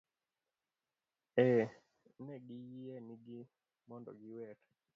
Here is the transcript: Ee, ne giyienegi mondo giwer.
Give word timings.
Ee, 1.37 1.63
ne 2.25 2.35
giyienegi 2.47 3.39
mondo 3.87 4.11
giwer. 4.19 4.57